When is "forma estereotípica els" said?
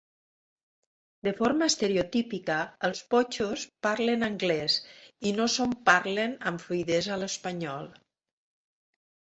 1.41-3.03